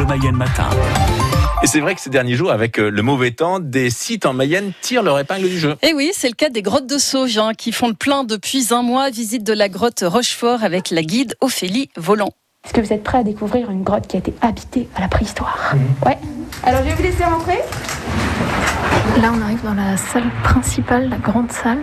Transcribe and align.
Bleu 0.00 0.06
Mayenne 0.08 0.36
matin. 0.36 0.70
Et 1.62 1.66
c'est 1.66 1.80
vrai 1.80 1.94
que 1.94 2.00
ces 2.00 2.08
derniers 2.08 2.34
jours, 2.34 2.50
avec 2.50 2.78
euh, 2.78 2.90
le 2.90 3.02
mauvais 3.02 3.32
temps, 3.32 3.60
des 3.60 3.90
sites 3.90 4.24
en 4.24 4.32
Mayenne 4.32 4.72
tirent 4.80 5.02
leur 5.02 5.18
épingle 5.18 5.46
du 5.46 5.58
jeu. 5.58 5.76
Et 5.82 5.88
Eh 5.90 5.92
oui, 5.92 6.10
c'est 6.14 6.28
le 6.28 6.34
cas 6.34 6.48
des 6.48 6.62
grottes 6.62 6.86
de 6.86 6.96
Sauge 6.96 7.36
hein, 7.36 7.52
qui 7.52 7.70
font 7.70 7.88
le 7.88 7.92
plein 7.92 8.24
depuis 8.24 8.68
un 8.70 8.80
mois. 8.80 9.10
Visite 9.10 9.44
de 9.44 9.52
la 9.52 9.68
grotte 9.68 10.02
Rochefort 10.06 10.64
avec 10.64 10.88
la 10.88 11.02
guide 11.02 11.34
Ophélie 11.42 11.90
Volant. 11.98 12.30
Est-ce 12.64 12.72
que 12.72 12.80
vous 12.80 12.94
êtes 12.94 13.02
prêts 13.02 13.18
à 13.18 13.24
découvrir 13.24 13.70
une 13.70 13.82
grotte 13.82 14.06
qui 14.06 14.16
a 14.16 14.20
été 14.20 14.32
habitée 14.40 14.88
à 14.96 15.02
la 15.02 15.08
préhistoire 15.08 15.74
Ouais. 16.06 16.16
Alors 16.64 16.80
je 16.82 16.88
vais 16.88 16.94
vous 16.94 17.02
laisser 17.02 17.24
rentrer. 17.24 17.58
Là, 19.20 19.32
on 19.36 19.42
arrive 19.42 19.62
dans 19.62 19.74
la 19.74 19.98
salle 19.98 20.30
principale, 20.42 21.10
la 21.10 21.18
grande 21.18 21.52
salle. 21.52 21.82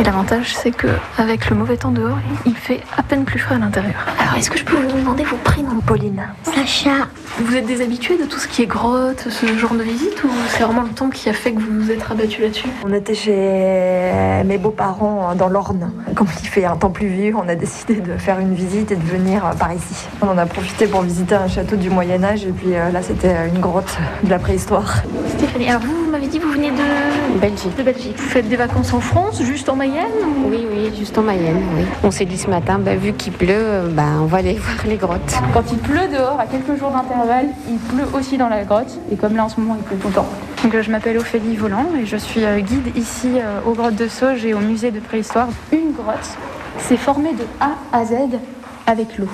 Et 0.00 0.02
l'avantage, 0.02 0.54
c'est 0.54 0.70
que 0.70 0.88
avec 1.18 1.50
le 1.50 1.56
mauvais 1.56 1.76
temps 1.76 1.90
dehors, 1.90 2.16
il 2.46 2.54
fait 2.54 2.80
à 2.96 3.02
peine 3.02 3.26
plus 3.26 3.38
frais 3.38 3.56
à 3.56 3.58
l'intérieur. 3.58 4.06
Alors, 4.34 4.40
est-ce 4.40 4.50
que 4.50 4.58
je 4.58 4.64
peux 4.64 4.76
vous 4.76 4.98
demander 4.98 5.22
vos 5.22 5.36
prénoms, 5.36 5.80
Pauline 5.86 6.20
Sacha. 6.42 7.06
Vous 7.38 7.54
êtes 7.54 7.66
des 7.66 7.80
habitués 7.82 8.16
de 8.16 8.24
tout 8.24 8.38
ce 8.40 8.48
qui 8.48 8.62
est 8.62 8.66
grotte, 8.66 9.28
ce 9.30 9.46
genre 9.58 9.74
de 9.74 9.82
visite, 9.82 10.22
ou 10.24 10.28
c'est 10.48 10.64
vraiment 10.64 10.82
le 10.82 10.88
temps 10.88 11.08
qui 11.08 11.28
a 11.28 11.32
fait 11.32 11.52
que 11.52 11.60
vous 11.60 11.82
vous 11.82 11.90
êtes 11.92 12.02
rabattu 12.02 12.42
là-dessus? 12.42 12.66
On 12.84 12.92
était 12.92 13.14
chez 13.14 14.42
mes 14.44 14.58
beaux-parents 14.58 15.34
dans 15.36 15.48
l'Orne. 15.48 15.90
Comme 16.16 16.26
il 16.42 16.48
fait 16.48 16.64
un 16.64 16.74
temps 16.76 16.90
pluvieux, 16.90 17.32
on 17.36 17.48
a 17.48 17.54
décidé 17.54 17.94
de 17.96 18.16
faire 18.16 18.40
une 18.40 18.54
visite 18.54 18.90
et 18.90 18.96
de 18.96 19.04
venir 19.04 19.42
par 19.58 19.72
ici. 19.72 20.06
On 20.20 20.28
en 20.28 20.38
a 20.38 20.46
profité 20.46 20.86
pour 20.88 21.02
visiter 21.02 21.36
un 21.36 21.46
château 21.48 21.76
du 21.76 21.90
Moyen 21.90 22.22
Âge 22.24 22.44
et 22.44 22.50
puis 22.52 22.74
euh, 22.74 22.90
là 22.90 23.02
c'était 23.02 23.34
une 23.52 23.60
grotte 23.60 23.96
de 24.24 24.30
la 24.30 24.38
préhistoire. 24.40 25.02
Stéphanie, 25.36 25.68
alors 25.68 25.82
vous, 25.82 26.04
vous 26.04 26.10
m'avez 26.10 26.26
dit, 26.28 26.38
vous 26.38 26.50
venez 26.52 26.70
de 26.70 27.38
Belgique. 27.40 27.76
de 27.76 27.82
Belgique. 27.82 28.14
Vous 28.16 28.28
faites 28.28 28.48
des 28.48 28.56
vacances 28.56 28.92
en 28.94 29.00
France, 29.00 29.42
juste 29.42 29.68
en 29.68 29.76
Mayenne 29.76 30.04
ou- 30.24 30.48
Oui, 30.50 30.66
oui, 30.70 30.92
juste 30.96 31.18
en 31.18 31.22
Mayenne, 31.22 31.62
oui. 31.76 31.84
On 32.04 32.10
s'est 32.12 32.24
dit 32.26 32.38
ce 32.38 32.48
matin, 32.48 32.78
bah, 32.78 32.94
vu 32.94 33.12
qu'il 33.12 33.32
pleut, 33.32 33.48
euh, 33.50 33.88
bah, 33.90 34.02
on 34.24 34.26
va 34.26 34.38
aller 34.38 34.54
voir 34.54 34.86
les 34.86 34.96
grottes. 34.96 35.34
Quand 35.52 35.70
il 35.70 35.76
pleut 35.76 36.08
dehors, 36.10 36.40
à 36.40 36.46
quelques 36.46 36.78
jours 36.78 36.90
d'intervalle, 36.90 37.48
il 37.68 37.76
pleut 37.76 38.06
aussi 38.14 38.38
dans 38.38 38.48
la 38.48 38.64
grotte. 38.64 38.98
Et 39.12 39.16
comme 39.16 39.36
là 39.36 39.44
en 39.44 39.50
ce 39.50 39.60
moment, 39.60 39.76
il 39.78 39.84
pleut 39.84 39.98
tout 39.98 40.08
le 40.08 40.14
temps. 40.14 40.26
Donc, 40.62 40.74
euh, 40.74 40.82
je 40.82 40.90
m'appelle 40.90 41.18
Ophélie 41.18 41.56
Volant 41.56 41.84
et 42.00 42.06
je 42.06 42.16
suis 42.16 42.42
euh, 42.42 42.60
guide 42.60 42.96
ici 42.96 43.32
euh, 43.36 43.60
aux 43.66 43.74
grottes 43.74 43.96
de 43.96 44.08
Sauge 44.08 44.46
et 44.46 44.54
au 44.54 44.60
musée 44.60 44.90
de 44.92 45.00
préhistoire. 45.00 45.48
Une 45.72 45.92
grotte, 45.92 46.38
c'est 46.78 46.96
formé 46.96 47.34
de 47.34 47.44
A 47.60 47.72
à 47.92 48.06
Z 48.06 48.14
avec 48.86 49.18
l'eau. 49.18 49.28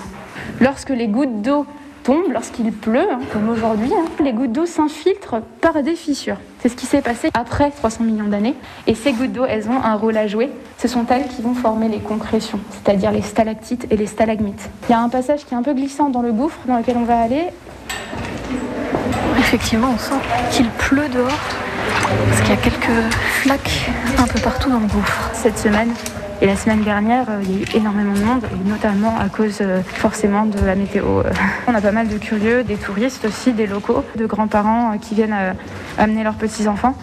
Lorsque 0.60 0.91
les 0.91 1.06
gouttes 1.06 1.41
d'eau 1.41 1.66
tombent, 2.03 2.33
lorsqu'il 2.33 2.73
pleut, 2.73 3.11
hein, 3.11 3.20
comme 3.33 3.48
aujourd'hui, 3.48 3.91
hein, 3.93 4.05
les 4.23 4.33
gouttes 4.33 4.53
d'eau 4.53 4.67
s'infiltrent 4.67 5.41
par 5.61 5.83
des 5.83 5.95
fissures. 5.95 6.37
C'est 6.61 6.69
ce 6.69 6.77
qui 6.77 6.87
s'est 6.87 7.01
passé 7.01 7.31
après 7.34 7.70
300 7.70 8.05
millions 8.05 8.29
d'années. 8.29 8.55
Et 8.87 8.95
ces 8.95 9.12
gouttes 9.12 9.33
d'eau, 9.33 9.45
elles 9.47 9.69
ont 9.69 9.83
un 9.83 9.95
rôle 9.95 10.17
à 10.17 10.27
jouer. 10.27 10.51
Ce 10.78 10.89
sont 10.89 11.06
elles 11.09 11.27
qui 11.28 11.43
vont 11.43 11.55
former 11.55 11.89
les 11.89 12.01
concrétions, 12.01 12.61
c'est-à-dire 12.71 13.12
les 13.12 13.23
stalactites 13.23 13.87
et 13.91 13.97
les 13.97 14.06
stalagmites. 14.06 14.69
Il 14.89 14.93
y 14.93 14.95
a 14.95 15.01
un 15.01 15.09
passage 15.09 15.45
qui 15.47 15.55
est 15.55 15.56
un 15.56 15.62
peu 15.62 15.75
glissant 15.75 16.11
dans 16.11 16.23
le 16.23 16.33
gouffre 16.33 16.59
dans 16.67 16.77
lequel 16.77 16.97
on 16.97 17.05
va 17.05 17.21
aller. 17.21 17.47
Effectivement, 19.39 19.89
on 19.95 19.98
sent 19.98 20.21
qu'il 20.51 20.69
pleut 20.71 21.09
dehors. 21.09 21.31
Parce 22.28 22.41
qu'il 22.41 22.51
y 22.51 22.53
a 22.53 22.56
quelques 22.56 23.15
flaques 23.43 23.91
un 24.19 24.27
peu 24.27 24.41
partout 24.41 24.69
dans 24.69 24.81
le 24.81 24.87
gouffre. 24.87 25.31
Cette 25.33 25.59
semaine 25.59 25.93
et 26.42 26.46
la 26.46 26.56
semaine 26.56 26.80
dernière, 26.83 27.27
euh, 27.28 27.41
il 27.42 27.50
y 27.50 27.58
a 27.58 27.62
eu 27.62 27.77
énormément 27.77 28.14
de 28.14 28.20
monde, 28.20 28.42
et 28.44 28.69
notamment 28.69 29.19
à 29.19 29.28
cause 29.28 29.58
euh, 29.60 29.83
forcément 29.83 30.47
de 30.47 30.58
la 30.64 30.74
météo. 30.74 31.20
Euh, 31.20 31.30
On 31.66 31.74
a 31.74 31.80
pas 31.80 31.92
mal 31.92 32.08
de 32.08 32.16
curieux, 32.16 32.64
des 32.64 32.77
touristes 32.77 33.27
aussi, 33.27 33.52
des 33.52 33.66
locaux, 33.66 34.05
de 34.16 34.27
grands-parents 34.27 34.97
qui 34.98 35.14
viennent 35.14 35.36
amener 35.98 36.24
leurs 36.24 36.34
petits-enfants. 36.34 36.94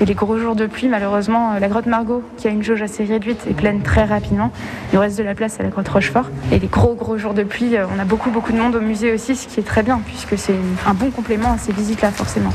Et 0.00 0.06
les 0.06 0.14
gros 0.14 0.38
jours 0.38 0.56
de 0.56 0.66
pluie, 0.66 0.88
malheureusement, 0.88 1.52
la 1.60 1.68
grotte 1.68 1.86
Margot, 1.86 2.22
qui 2.36 2.48
a 2.48 2.50
une 2.50 2.62
jauge 2.62 2.82
assez 2.82 3.04
réduite, 3.04 3.46
est 3.48 3.54
pleine 3.54 3.82
très 3.82 4.04
rapidement. 4.04 4.50
Il 4.92 4.98
reste 4.98 5.18
de 5.18 5.22
la 5.22 5.34
place 5.34 5.60
à 5.60 5.62
la 5.62 5.68
grotte 5.68 5.88
Rochefort. 5.88 6.26
Et 6.50 6.58
les 6.58 6.66
gros, 6.66 6.94
gros 6.94 7.16
jours 7.16 7.34
de 7.34 7.44
pluie, 7.44 7.76
on 7.94 8.00
a 8.00 8.04
beaucoup, 8.04 8.30
beaucoup 8.30 8.52
de 8.52 8.58
monde 8.58 8.74
au 8.74 8.80
musée 8.80 9.12
aussi, 9.12 9.36
ce 9.36 9.46
qui 9.46 9.60
est 9.60 9.64
très 9.64 9.84
bien, 9.84 10.00
puisque 10.04 10.36
c'est 10.36 10.56
un 10.86 10.94
bon 10.94 11.10
complément 11.10 11.52
à 11.52 11.58
ces 11.58 11.72
visites-là, 11.72 12.10
forcément. 12.10 12.52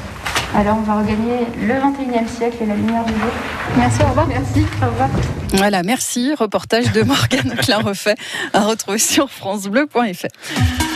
Alors, 0.55 0.77
on 0.77 0.81
va 0.81 0.99
regagner 0.99 1.45
le 1.61 1.73
21e 1.73 2.27
siècle 2.27 2.57
et 2.61 2.65
la 2.65 2.75
lumière 2.75 3.05
du 3.05 3.13
jour. 3.13 3.29
Merci, 3.77 4.01
au 4.01 4.07
revoir. 4.07 4.27
Merci, 4.27 4.65
au 4.81 4.85
revoir. 4.87 5.09
Voilà, 5.53 5.83
merci. 5.83 6.33
Reportage 6.33 6.91
de 6.91 7.03
Morgane 7.03 7.55
Klein-Refait 7.55 8.15
à 8.53 8.61
retrouver 8.61 8.97
sur 8.97 9.29
FranceBleu.fr. 9.29 10.88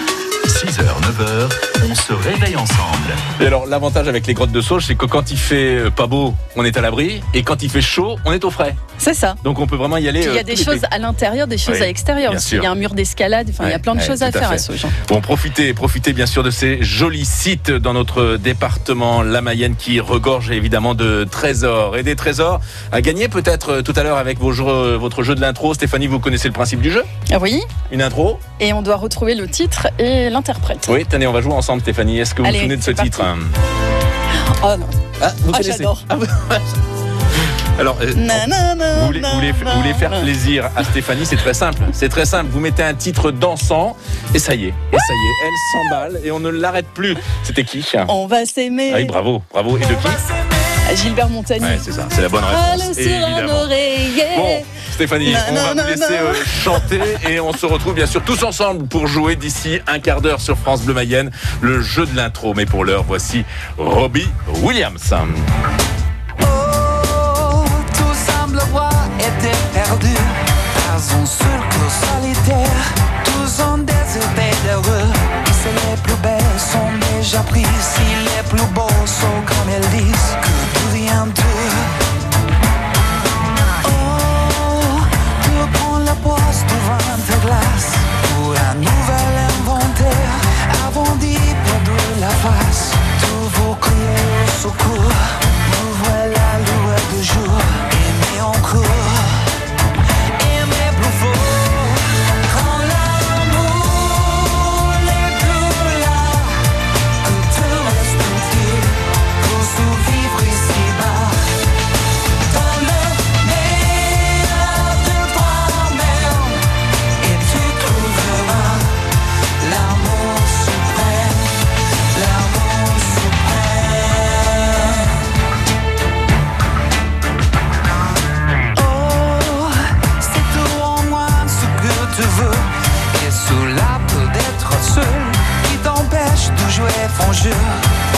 6h, 0.54 0.84
9h, 0.84 1.90
on 1.90 1.96
se 1.96 2.14
réveille 2.14 2.56
ensemble. 2.56 3.10
Et 3.42 3.48
alors, 3.48 3.66
l'avantage 3.66 4.08
avec 4.08 4.28
les 4.28 4.34
grottes 4.34 4.52
de 4.52 4.62
Sauge, 4.62 4.86
c'est 4.86 4.96
que 4.96 5.06
quand 5.08 5.32
il 5.32 5.38
fait 5.38 5.78
euh, 5.78 5.90
pas 5.90 6.06
beau, 6.06 6.34
on 6.56 6.64
est 6.64 6.78
à 6.78 6.82
l'abri, 6.82 7.22
et 7.34 7.42
quand 7.44 7.64
il 7.64 7.70
fait 7.70 7.82
chaud, 7.82 8.18
on 8.24 8.32
est 8.32 8.44
au 8.46 8.52
frais. 8.52 8.76
C'est 9.00 9.16
ça. 9.16 9.36
Donc 9.44 9.60
on 9.60 9.66
peut 9.68 9.76
vraiment 9.76 9.98
y 9.98 10.08
aller. 10.08 10.22
Puis 10.22 10.30
il 10.30 10.36
y 10.36 10.38
euh, 10.38 10.42
a 10.42 10.44
des 10.44 10.54
tout 10.54 10.60
l'été. 10.60 10.72
choses 10.72 10.82
à 10.92 11.00
l'intérieur, 11.00 11.48
des 11.48 11.58
choses 11.58 11.76
Oui, 11.78 11.82
à 11.82 11.86
l'extérieur 11.88 12.32
bien 12.32 12.38
aussi. 12.40 12.50
sûr. 12.50 12.62
Il 12.62 12.64
y 12.64 12.68
a 12.68 12.72
un 12.72 12.76
mur 12.76 12.94
d'escalade, 12.94 13.48
enfin, 13.50 13.66
il 13.66 13.72
y 13.72 13.74
a 13.74 13.80
plein 13.80 13.96
de 13.96 14.00
ouais, 14.00 14.06
choses 14.06 14.22
à 14.22 14.28
à 14.28 14.32
faire 14.32 14.52
à. 14.52 14.58
Sauge. 14.60 14.86
Bon, 15.08 15.20
profitez, 15.22 15.74
profitez 15.74 16.14
bien 16.14 16.28
sûr 16.28 16.44
de 16.44 16.52
ces 16.52 16.82
jolis 16.84 17.26
sites 17.26 17.72
dans 17.72 17.94
notre 17.94 18.38
département, 18.38 19.24
la 19.24 19.42
Mayenne, 19.42 19.76
qui 19.76 20.00
regorge 20.00 20.52
évidemment 20.52 20.94
de 20.94 21.26
trésors. 21.30 21.98
Et 21.98 22.04
des 22.04 22.16
trésors 22.16 22.62
à 22.92 23.02
gagner 23.02 23.28
peut-être 23.28 23.70
euh, 23.72 23.82
tout 23.82 23.94
à 23.96 24.04
l'heure 24.04 24.18
avec 24.18 24.40
vos 24.40 24.52
jeux- 24.54 24.96
votre 24.96 25.24
jeu 25.24 25.34
de 25.36 25.42
l'intro. 25.42 25.74
Stéphanie, 25.74 26.08
vous 26.08 26.20
connaissez 26.20 26.48
le 26.48 26.54
principe 26.54 26.80
du 26.80 26.92
jeu? 26.92 27.04
Ah 27.32 27.40
oui, 27.42 27.62
Une 27.92 28.02
intro? 28.02 28.40
Et 28.60 28.72
on 28.74 28.82
doit 28.84 28.96
retrouver 28.96 29.36
le 29.36 29.48
titre 29.48 29.88
et 30.00 30.30
l'interprète. 30.48 30.86
Oui, 30.90 31.06
tenez, 31.10 31.26
on 31.28 31.32
va 31.32 31.42
jouer 31.42 31.54
ensemble, 31.54 31.82
Stéphanie. 31.82 32.20
Est-ce 32.20 32.36
que 32.36 32.42
vous 32.42 32.48
Allez, 32.48 32.58
vous 32.58 32.64
souvenez 32.64 32.78
de 32.78 32.84
ce 32.84 32.92
parti. 32.92 33.10
titre 33.12 33.24
hein 33.26 33.38
Oh 34.64 34.76
non. 34.78 34.88
Ah, 35.22 35.32
vous 35.40 35.52
Ah, 35.54 35.58
connaissez 35.58 35.72
j'adore. 35.78 36.04
Ah, 36.10 36.16
Alors, 37.80 37.98
euh, 38.02 38.06
vous 38.08 39.06
voulez, 39.08 39.22
vous 39.22 39.28
voulez- 39.36 39.52
vous 39.52 39.82
voulez 39.82 39.94
faire 39.94 40.12
plaisir 40.22 40.70
à 40.76 40.84
Stéphanie, 40.84 41.26
c'est 41.26 41.38
très 41.38 41.54
simple. 41.54 41.82
C'est 41.94 42.10
très 42.10 42.26
simple. 42.26 42.50
Vous 42.52 42.60
mettez 42.60 42.84
un 42.84 42.94
titre 42.94 43.32
dansant 43.32 43.96
et 44.36 44.40
ça 44.40 44.54
y 44.54 44.66
est. 44.66 44.68
Et 44.68 44.98
ça 44.98 45.14
y 45.14 45.28
est, 45.28 45.48
elle 45.48 45.90
s'emballe 45.90 46.22
et 46.24 46.32
on 46.32 46.40
ne 46.40 46.50
l'arrête 46.50 46.88
plus. 46.94 47.16
C'était 47.44 47.64
qui 47.64 47.84
On 48.10 48.28
va 48.28 48.46
s'aimer. 48.46 48.92
Ah 48.94 48.98
oui, 48.98 49.06
bravo, 49.06 49.42
bravo. 49.52 49.78
Et 49.78 49.82
de 49.82 49.86
qui 49.86 49.94
Ah, 50.06 50.94
Gilbert 50.96 51.30
Montagny. 51.30 51.66
Ouais, 51.66 51.80
c'est 51.82 51.94
ça, 51.94 52.06
c'est 52.12 52.22
la 52.22 52.30
bonne 52.30 52.44
Ah, 52.46 52.76
le 52.76 52.82
réponse. 52.82 52.96
sur 52.98 53.12
un 53.26 53.38
Évidemment. 53.38 53.62
oreiller. 53.62 54.36
Bon, 54.36 54.64
Stéphanie, 54.94 55.34
on 55.50 55.54
va 55.56 55.74
vous 55.74 55.90
laisser 55.90 56.14
euh, 56.14 56.34
chanter 56.46 57.02
et 57.28 57.40
on 57.40 57.52
se 57.52 57.66
retrouve 57.66 57.96
bien 57.96 58.06
sûr 58.06 58.22
tous 58.22 58.44
ensemble 58.44 58.88
pour 58.88 59.08
jouer 59.08 59.36
d'ici 59.36 59.80
un 59.88 59.98
quart 59.98 60.22
d'heure 60.22 60.40
sur 60.40 60.56
France 60.56 60.84
Bleu 60.84 60.94
Mayenne, 60.94 61.32
le 61.62 61.82
jeu 61.82 62.06
de 62.06 62.16
l'intro. 62.16 62.54
Mais 62.54 62.68
pour 62.68 62.86
l'heure, 62.86 63.04
voici 63.04 63.44
Robbie 63.80 64.30
Williams. 64.62 65.12
Oh, 66.42 66.46
tout 67.98 68.14
semble 68.14 68.60
avoir 68.60 68.94
été 69.18 69.50
perdu 69.74 70.14
Dans 70.76 71.22
un 71.22 71.26
cercle 71.26 71.80
solitaire 71.90 72.94
Tous 73.26 73.64
ont 73.64 73.80
déserté 73.80 74.52
d'heureux 74.64 75.13
Si 75.13 75.13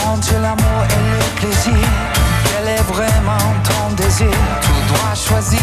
Entre 0.07 0.33
l'amour 0.41 0.81
et 0.89 1.03
le 1.12 1.39
plaisir. 1.39 1.88
Quel 2.45 2.67
est 2.67 2.83
vraiment 2.94 3.53
ton 3.63 3.94
désir? 3.95 4.27
Tu 4.62 4.71
dois 4.88 5.13
choisir 5.15 5.59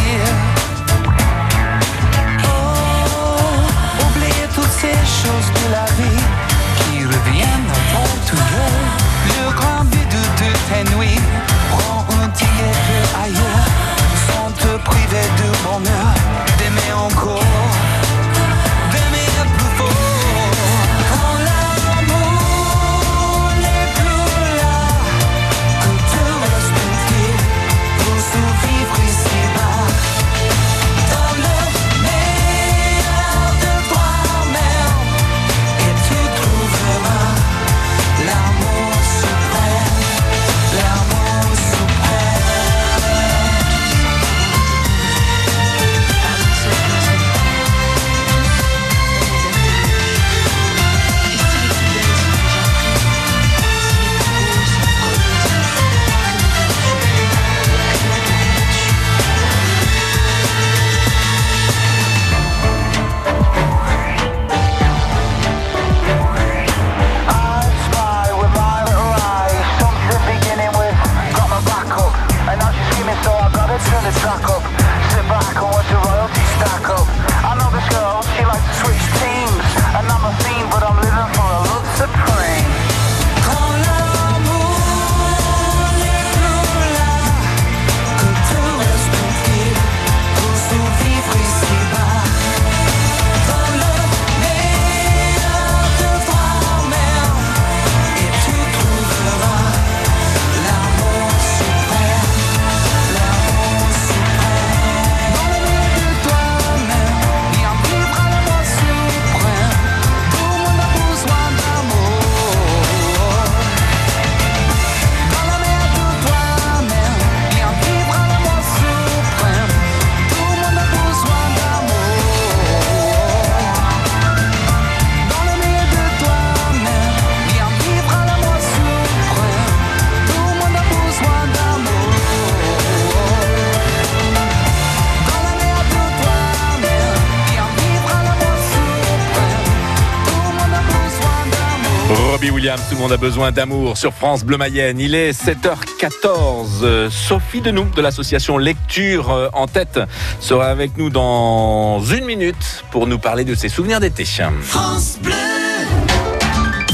Robbie 142.15 142.51
Williams, 142.51 142.83
tout 142.89 142.95
le 142.97 143.01
monde 143.01 143.13
a 143.13 143.17
besoin 143.17 143.53
d'amour 143.53 143.97
sur 143.97 144.13
France 144.13 144.45
Bleu 144.45 144.57
Mayenne. 144.57 144.99
Il 145.01 145.15
est 145.15 145.31
7h14. 145.33 146.83
Euh, 146.83 147.11
Sophie 147.11 147.61
Denoux 147.61 147.87
de 147.95 148.03
l'association 148.03 148.59
Lecture 148.59 149.31
euh, 149.31 149.49
en 149.53 149.67
tête 149.67 150.01
sera 150.41 150.67
avec 150.67 150.97
nous 150.97 151.11
dans 151.11 152.01
une 152.01 152.25
minute 152.25 152.85
pour 152.91 153.07
nous 153.07 153.19
parler 153.19 153.45
de 153.45 153.55
ses 153.55 153.69
souvenirs 153.69 154.01
d'été. 154.01 154.25
France. 154.61 155.19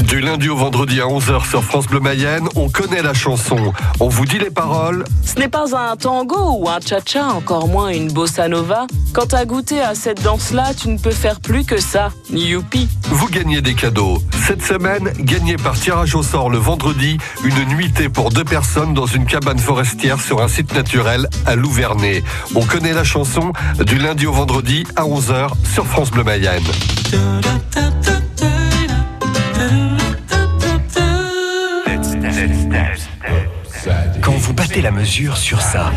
Du 0.09 0.21
lundi 0.21 0.49
au 0.49 0.55
vendredi 0.55 0.99
à 1.01 1.05
11h 1.05 1.47
sur 1.47 1.63
France 1.63 1.85
Bleu 1.85 1.99
Mayenne, 1.99 2.49
on 2.55 2.67
connaît 2.67 3.03
la 3.03 3.13
chanson. 3.13 3.73
On 3.99 4.09
vous 4.09 4.25
dit 4.25 4.39
les 4.39 4.49
paroles. 4.49 5.03
Ce 5.23 5.35
n'est 5.35 5.47
pas 5.47 5.77
un 5.77 5.95
tango 5.97 6.57
ou 6.57 6.67
un 6.67 6.79
cha-cha, 6.79 7.27
encore 7.27 7.67
moins 7.67 7.89
une 7.89 8.11
bossa 8.11 8.47
nova. 8.47 8.87
Quand 9.13 9.27
t'as 9.27 9.45
goûté 9.45 9.81
à 9.81 9.93
cette 9.93 10.23
danse-là, 10.23 10.73
tu 10.73 10.89
ne 10.89 10.97
peux 10.97 11.11
faire 11.11 11.39
plus 11.39 11.63
que 11.63 11.79
ça. 11.79 12.09
Youpi. 12.31 12.87
Vous 13.03 13.27
gagnez 13.27 13.61
des 13.61 13.75
cadeaux. 13.75 14.17
Cette 14.47 14.63
semaine, 14.63 15.13
gagnez 15.19 15.57
par 15.57 15.79
tirage 15.79 16.15
au 16.15 16.23
sort 16.23 16.49
le 16.49 16.57
vendredi 16.57 17.19
une 17.43 17.63
nuitée 17.65 18.09
pour 18.09 18.31
deux 18.31 18.43
personnes 18.43 18.95
dans 18.95 19.05
une 19.05 19.27
cabane 19.27 19.59
forestière 19.59 20.19
sur 20.19 20.41
un 20.41 20.47
site 20.47 20.73
naturel 20.73 21.29
à 21.45 21.55
Louvernay. 21.55 22.23
On 22.55 22.65
connaît 22.65 22.93
la 22.93 23.03
chanson 23.03 23.53
du 23.85 23.99
lundi 23.99 24.25
au 24.25 24.33
vendredi 24.33 24.85
à 24.95 25.03
11h 25.03 25.49
sur 25.71 25.85
France 25.85 26.09
Bleu 26.09 26.23
Mayenne. 26.23 26.63
La 34.89 34.95
mesure 34.95 35.37
sur 35.37 35.61
ça. 35.61 35.91